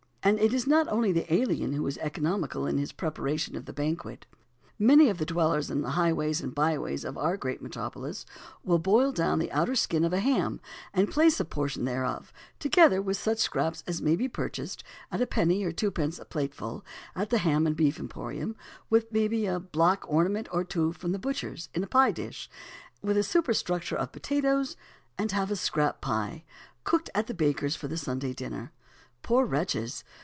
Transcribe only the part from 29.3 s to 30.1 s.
wretches!